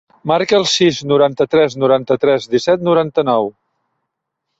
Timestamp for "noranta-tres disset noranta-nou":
1.83-3.51